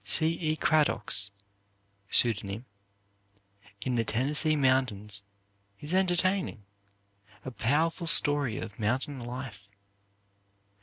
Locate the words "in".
3.81-3.97